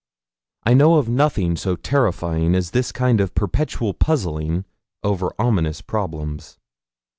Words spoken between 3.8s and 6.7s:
puzzling over ominous problems.